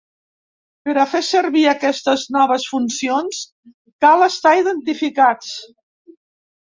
[0.87, 3.43] Per a fer servir aquestes noves funcions
[4.07, 5.53] cal estar identificats.